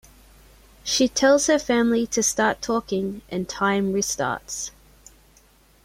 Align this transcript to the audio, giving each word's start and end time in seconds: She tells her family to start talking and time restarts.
She 0.83 1.07
tells 1.07 1.45
her 1.45 1.59
family 1.59 2.07
to 2.07 2.23
start 2.23 2.59
talking 2.63 3.21
and 3.29 3.47
time 3.47 3.93
restarts. 3.93 4.71